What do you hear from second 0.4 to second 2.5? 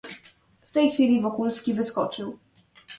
"W tej chwili Wokulski wyskoczył."